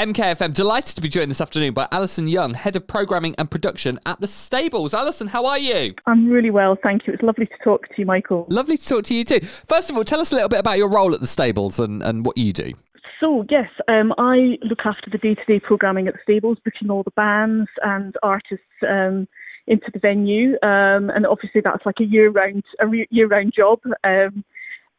[0.00, 0.54] MKFM.
[0.54, 4.18] Delighted to be joined this afternoon by Alison Young, Head of Programming and Production at
[4.18, 4.94] The Stables.
[4.94, 5.94] Alison, how are you?
[6.06, 7.12] I'm really well, thank you.
[7.12, 8.46] It's lovely to talk to you, Michael.
[8.48, 9.40] Lovely to talk to you too.
[9.40, 12.02] First of all, tell us a little bit about your role at The Stables and,
[12.02, 12.72] and what you do.
[13.20, 16.90] So, yes, um, I look after the day to day programming at the stables, booking
[16.90, 19.28] all the bands and artists um,
[19.66, 20.52] into the venue.
[20.62, 23.80] Um, and obviously, that's like a year round a year round job.
[24.02, 24.44] Um,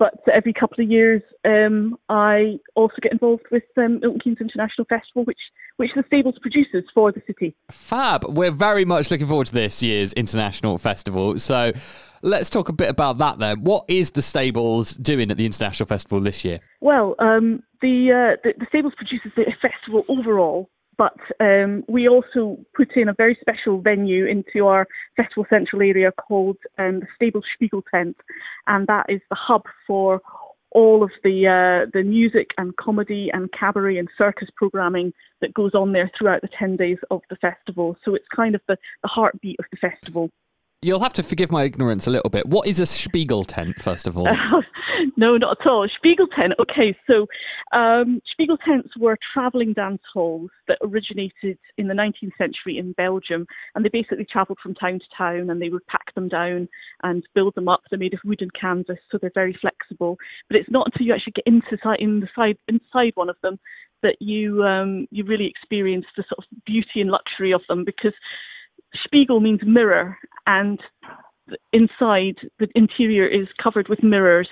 [0.02, 4.84] but every couple of years, um, I also get involved with um, Milton Keynes International
[4.86, 5.38] Festival, which
[5.78, 7.56] which the Stables produces for the city.
[7.70, 8.26] Fab.
[8.28, 11.38] We're very much looking forward to this year's International Festival.
[11.38, 11.72] So
[12.24, 13.64] let's talk a bit about that then.
[13.64, 16.62] What is the Stables doing at the International Festival this year?
[16.80, 22.60] Well, um, the, uh, the, the Stables produces the festival overall, but um, we also
[22.76, 27.42] put in a very special venue into our Festival Central area called um, the Stable
[27.56, 28.18] Spiegel Tent,
[28.68, 30.22] and that is the hub for
[30.72, 35.74] all of the uh, the music and comedy and cabaret and circus programming that goes
[35.74, 37.98] on there throughout the 10 days of the festival.
[38.06, 40.30] So it's kind of the, the heartbeat of the festival.
[40.84, 42.48] You'll have to forgive my ignorance a little bit.
[42.48, 44.28] What is a Spiegel tent, first of all?
[45.18, 45.88] No, not at all.
[45.96, 46.54] Spiegel tent.
[46.60, 47.28] Okay, so
[47.78, 53.46] um, Spiegel tents were travelling dance halls that originated in the 19th century in Belgium,
[53.76, 56.68] and they basically travelled from town to town, and they would pack them down
[57.04, 57.82] and build them up.
[57.90, 60.18] They're made of wood and canvas, so they're very flexible.
[60.50, 63.60] But it's not until you actually get inside in side inside one of them
[64.02, 68.14] that you um, you really experience the sort of beauty and luxury of them, because
[69.06, 70.80] Spiegel means mirror, and
[71.74, 74.48] inside the interior is covered with mirrors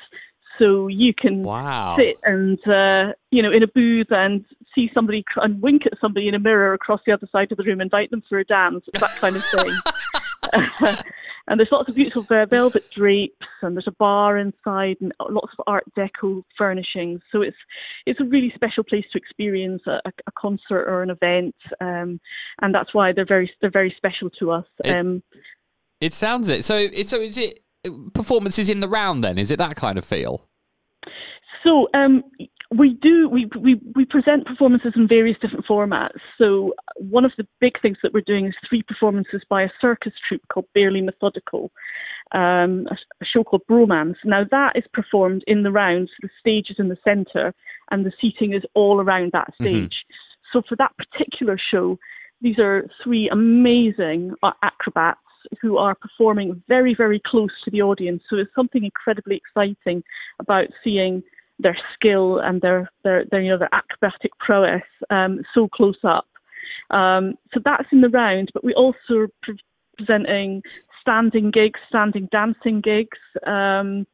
[0.59, 1.95] so you can wow.
[1.97, 6.27] sit and uh, you know in a booth and see somebody and wink at somebody
[6.27, 8.83] in a mirror across the other side of the room, invite them for a dance,
[8.93, 10.97] that kind of thing.
[11.49, 15.51] and there's lots of beautiful uh, velvet drapes, and there's a bar inside, and lots
[15.57, 17.21] of Art Deco furnishings.
[17.31, 17.57] So it's
[18.05, 22.19] it's a really special place to experience a, a concert or an event, um,
[22.61, 24.65] and that's why they're very they're very special to us.
[24.85, 25.23] It, um,
[25.99, 26.63] it sounds it.
[26.63, 27.63] So so is it
[28.13, 29.23] performances in the round?
[29.23, 30.45] Then is it that kind of feel?
[31.63, 32.23] So um,
[32.71, 36.19] we do we, we we present performances in various different formats.
[36.37, 40.13] So one of the big things that we're doing is three performances by a circus
[40.27, 41.71] troupe called Barely Methodical,
[42.31, 44.17] um, a, a, show called Bromance.
[44.23, 46.11] Now that is performed in the rounds.
[46.21, 47.55] The stage is in the centre,
[47.89, 49.65] and the seating is all around that mm-hmm.
[49.65, 49.93] stage.
[50.05, 50.53] Mm-hmm.
[50.53, 51.97] So for that particular show,
[52.41, 55.19] these are three amazing uh, acrobats
[55.61, 58.21] who are performing very, very close to the audience.
[58.29, 60.03] So it's something incredibly exciting
[60.39, 61.23] about seeing
[61.59, 66.27] their skill and their their, their you know their acrobatic prowess um, so close up.
[66.89, 69.59] Um, so that's in the round, but we also are pre-
[69.97, 70.61] presenting
[71.01, 74.07] standing gigs, standing dancing gigs, um,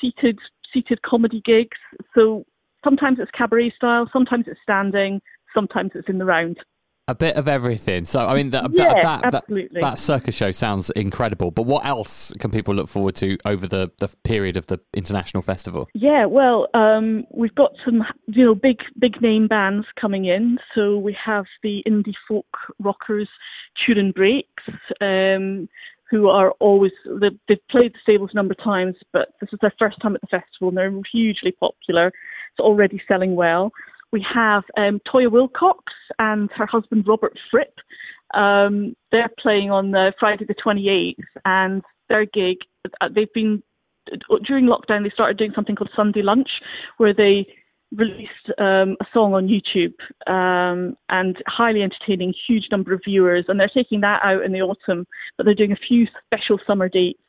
[0.00, 0.38] seated
[0.72, 1.76] seated comedy gigs.
[2.14, 2.44] So
[2.84, 5.20] sometimes it's cabaret style, sometimes it's standing,
[5.54, 6.58] sometimes it's in the round
[7.10, 8.04] a bit of everything.
[8.04, 9.80] So, I mean, that, yeah, that, absolutely.
[9.80, 11.50] that, that, circus show sounds incredible.
[11.50, 15.42] But what else can people look forward to over the, the period of the international
[15.42, 15.88] festival?
[15.94, 20.58] Yeah, well, um, we've got some, you know, big big name bands coming in.
[20.74, 22.46] So we have the indie folk
[22.78, 23.28] rockers,
[23.84, 24.64] Turin Brakes.
[25.00, 25.68] Um,
[26.10, 26.90] who are always
[27.20, 30.16] they've, they've played the stables a number of times, but this is their first time
[30.16, 32.08] at the festival, and they're hugely popular.
[32.08, 33.70] It's already selling well.
[34.12, 35.78] We have um, Toyah Willcox
[36.18, 37.74] and her husband Robert Fripp.
[38.34, 42.58] Um, they're playing on the Friday the 28th, and their gig,
[43.00, 43.62] uh, they've been,
[44.46, 46.48] during lockdown, they started doing something called Sunday Lunch,
[46.98, 47.46] where they
[47.96, 49.94] released um, a song on YouTube
[50.30, 53.44] um, and highly entertaining, huge number of viewers.
[53.48, 55.06] And they're taking that out in the autumn,
[55.36, 57.22] but they're doing a few special summer dates,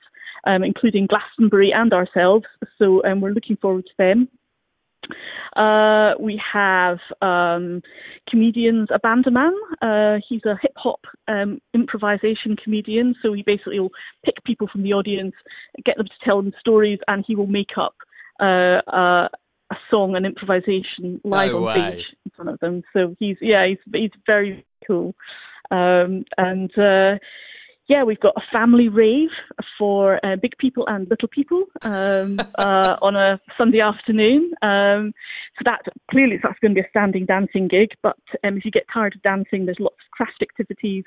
[0.46, 2.46] um, including Glastonbury and ourselves.
[2.78, 4.28] So um, we're looking forward to them.
[5.56, 7.82] Uh, we have um,
[8.30, 9.52] comedians, Abandoman.
[9.82, 13.92] Uh, he's a hip hop um, improvisation comedian, so he basically will
[14.24, 15.34] pick people from the audience,
[15.86, 17.96] get them to tell him stories, and he will make up
[18.40, 19.28] uh, uh
[19.72, 22.84] a song, an improvisation live no on stage in front of them.
[22.94, 25.16] So he's yeah, he's he's very cool,
[25.72, 27.18] um, and uh,
[27.92, 29.32] yeah, we've got a family rave
[29.78, 34.50] for uh, big people and little people um, uh, on a Sunday afternoon.
[34.62, 35.14] Um,
[35.58, 37.90] so that clearly that's going to be a standing dancing gig.
[38.02, 38.16] But
[38.46, 41.04] um, if you get tired of dancing, there's lots of craft activities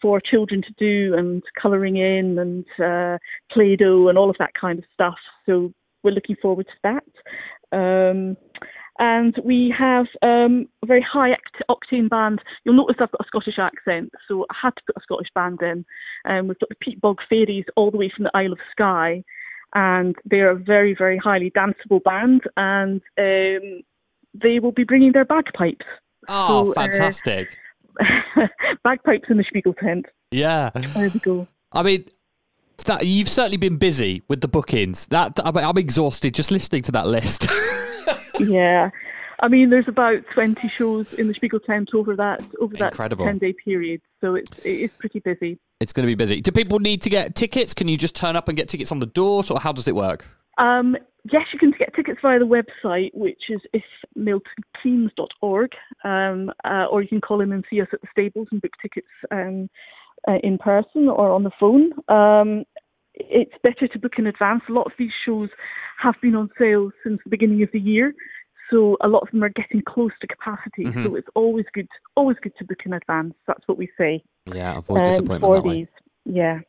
[0.00, 3.18] for children to do and colouring in and uh,
[3.52, 5.18] Play-Doh and all of that kind of stuff.
[5.46, 5.72] So
[6.04, 7.76] we're looking forward to that.
[8.98, 11.30] And we have um, a very high
[11.70, 12.40] octane band.
[12.64, 15.60] You'll notice I've got a Scottish accent, so I had to put a Scottish band
[15.62, 15.84] in.
[16.26, 19.24] Um, we've got the peat bog Fairies all the way from the Isle of Skye,
[19.74, 23.82] and they're a very, very highly danceable band, and um,
[24.34, 25.86] they will be bringing their bagpipes.
[26.28, 27.56] Oh, so, uh, fantastic.
[27.98, 28.46] Uh,
[28.84, 30.06] bagpipes in the Spiegel tent.
[30.30, 30.70] Yeah.
[30.74, 31.48] There we go.
[31.72, 32.04] I mean,
[32.84, 35.06] that, you've certainly been busy with the bookings.
[35.06, 37.46] That I'm, I'm exhausted just listening to that list.
[38.38, 38.90] yeah.
[39.42, 43.24] I mean, there's about 20 shows in the Spiegel tent over that over that Incredible.
[43.24, 45.58] 10 day period, so it's it is pretty busy.
[45.80, 46.40] it's going to be busy.
[46.40, 47.72] Do people need to get tickets?
[47.72, 49.94] Can you just turn up and get tickets on the door, or how does it
[49.94, 50.28] work?
[50.58, 50.94] Um,
[51.32, 53.60] yes, you can get tickets via the website, which is
[54.18, 55.70] ifmiltonkeynes.org,
[56.04, 58.72] um, uh, or you can call in and see us at the stables and book
[58.82, 59.70] tickets um,
[60.28, 61.92] uh, in person or on the phone.
[62.08, 62.64] Um,
[63.14, 64.62] it's better to book in advance.
[64.68, 65.48] A lot of these shows
[66.02, 68.14] have been on sale since the beginning of the year,
[68.70, 70.86] so a lot of them are getting close to capacity.
[71.04, 73.34] So it's always good, always good to book in advance.
[73.46, 75.74] That's what we say Yeah, avoid um, disappointment for that way.
[75.78, 75.88] these.
[76.24, 76.60] Yeah.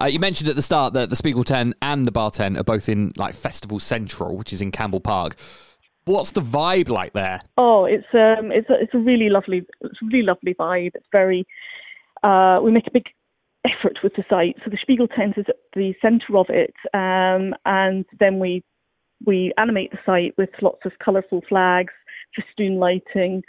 [0.00, 2.62] Uh, you mentioned at the start that the Spiegel tent and the Bar 10 are
[2.62, 5.36] both in like Festival Central, which is in Campbell Park.
[6.04, 7.42] What's the vibe like there?
[7.58, 10.92] Oh, it's um, it's a, it's a really lovely, it's a really lovely vibe.
[10.94, 11.44] It's very,
[12.22, 13.06] uh, we make a big
[13.66, 14.56] effort with the site.
[14.64, 18.62] So the Spiegel tent is at the centre of it, um, and then we
[19.24, 21.92] we animate the site with lots of colourful flags,
[22.34, 23.42] festoon lighting,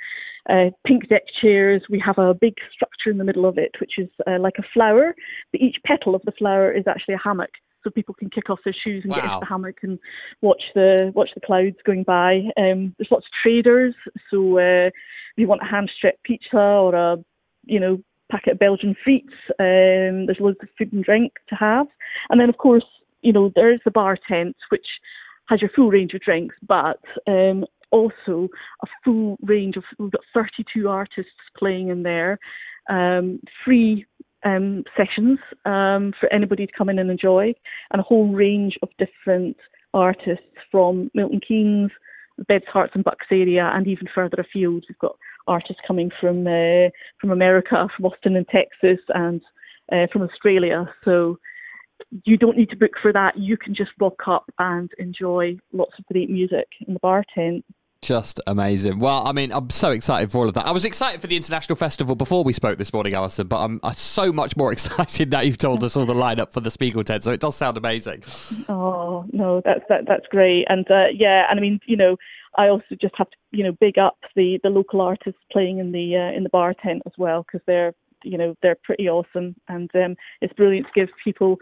[0.49, 1.83] uh, pink deck chairs.
[1.89, 4.67] We have a big structure in the middle of it, which is uh, like a
[4.73, 5.13] flower.
[5.51, 7.51] But each petal of the flower is actually a hammock,
[7.83, 9.99] so people can kick off their shoes and get into the hammock and
[10.41, 12.43] watch the watch the clouds going by.
[12.57, 13.95] Um, there's lots of traders,
[14.31, 14.93] so uh, if
[15.35, 17.17] you want a hand stretched pizza or a
[17.65, 18.01] you know
[18.31, 21.87] packet of Belgian frites, um, there's loads of food and drink to have,
[22.29, 22.85] and then of course
[23.21, 24.85] you know there's the bar tent which
[25.47, 28.49] has your full range of drinks, but um, also
[28.83, 32.37] a full range of we've got 32 artists playing in there,
[32.89, 34.05] um, free
[34.43, 37.53] um, sessions um, for anybody to come in and enjoy,
[37.91, 39.57] and a whole range of different
[39.93, 41.91] artists from Milton Keynes,
[42.47, 44.85] Beds, Herts and Bucks area, and even further afield.
[44.87, 46.89] We've got artists coming from uh,
[47.19, 49.41] from America, from Austin and Texas, and
[49.91, 50.89] uh, from Australia.
[51.03, 51.37] So
[52.25, 53.37] you don't need to book for that.
[53.37, 57.65] You can just walk up and enjoy lots of great music in the bar tent.
[58.01, 58.99] Just amazing.
[58.99, 60.67] Well, I mean, I'm so excited for all of that.
[60.67, 63.79] I was excited for the International Festival before we spoke this morning, Alison, but I'm,
[63.81, 67.03] I'm so much more excited that you've told us all the lineup for the Spiegel
[67.03, 68.23] tent, so it does sound amazing.
[68.69, 72.17] Oh no, that's that that's great, and uh, yeah, and I mean, you know,
[72.57, 75.91] I also just have to, you know, big up the the local artists playing in
[75.91, 77.93] the uh, in the bar tent as well because they're,
[78.23, 81.57] you know, they're pretty awesome, and um, it's brilliant to give people,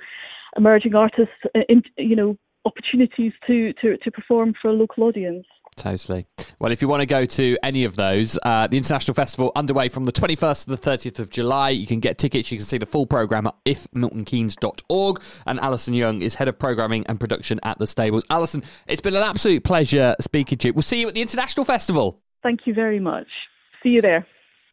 [0.57, 5.45] emerging artists, uh, in, you know, opportunities to to to perform for a local audience.
[5.77, 6.25] Totally.
[6.57, 9.89] Well, if you want to go to any of those, uh, the International Festival underway
[9.89, 11.69] from the 21st to the 30th of July.
[11.69, 12.49] You can get tickets.
[12.51, 15.21] You can see the full programme at ifmiltonkeynes.org.
[15.45, 18.23] And Alison Young is Head of Programming and Production at the Stables.
[18.29, 20.73] Alison, it's been an absolute pleasure speaking to you.
[20.73, 22.21] We'll see you at the International Festival.
[22.41, 23.27] Thank you very much.
[23.83, 24.25] See you there.